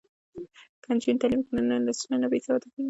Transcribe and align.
که 0.81 0.87
نجونې 0.95 1.19
تعلیم 1.21 1.39
وکړي 1.41 1.61
نو 1.69 1.75
نسلونه 1.87 2.17
نه 2.23 2.27
بې 2.31 2.39
سواده 2.45 2.67
کیږي. 2.71 2.79